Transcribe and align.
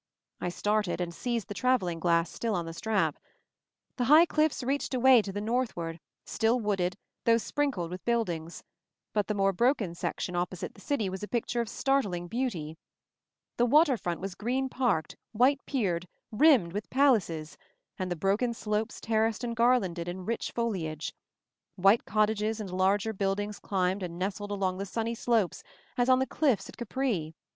I 0.39 0.49
started, 0.49 0.99
and 0.99 1.13
seized 1.13 1.47
the 1.47 1.53
traveling 1.53 1.99
glass 1.99 2.31
still 2.31 2.55
on 2.55 2.65
the 2.65 2.73
strap. 2.73 3.19
The 3.97 4.05
high 4.05 4.25
cliffs 4.25 4.63
reached 4.63 4.95
away 4.95 5.21
to 5.21 5.31
the 5.31 5.39
north 5.41 5.75
ward, 5.75 5.99
still 6.25 6.59
wooded, 6.59 6.97
though 7.25 7.37
sprinkled 7.37 7.91
with 7.91 8.03
buildings; 8.03 8.63
but 9.13 9.27
the 9.27 9.35
more 9.35 9.53
broken 9.53 9.93
section 9.93 10.35
op* 10.35 10.49
posite 10.49 10.73
the 10.73 10.81
city 10.81 11.07
was 11.07 11.21
a 11.21 11.27
picture 11.27 11.61
of 11.61 11.69
startling 11.69 12.27
beauty. 12.27 12.79
The 13.57 13.67
water 13.67 13.95
front 13.95 14.19
was 14.19 14.33
green 14.33 14.69
parked, 14.69 15.17
white 15.33 15.61
piered, 15.67 16.07
rimmed 16.31 16.73
with 16.73 16.89
palaces, 16.89 17.55
and 17.99 18.09
the 18.11 18.15
broken 18.15 18.55
slopes 18.55 19.01
terraced 19.01 19.43
and 19.43 19.55
garlanded 19.55 20.07
in 20.07 20.25
rich 20.25 20.49
fol 20.49 20.71
iage. 20.75 21.11
White 21.75 22.05
cottages 22.05 22.59
and 22.59 22.71
larger 22.71 23.13
buildings 23.13 23.59
climbed 23.59 24.01
and 24.01 24.17
nestled 24.17 24.49
along 24.49 24.79
the 24.79 24.85
sunny 24.87 25.13
slopes 25.13 25.61
as 25.95 26.09
on 26.09 26.17
the 26.17 26.25
cliffs 26.25 26.67
at 26.67 26.75
Capri. 26.77 27.35